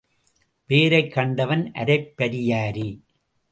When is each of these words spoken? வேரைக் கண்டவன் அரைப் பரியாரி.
வேரைக் 0.69 1.11
கண்டவன் 1.11 1.71
அரைப் 1.71 2.13
பரியாரி. 2.17 3.01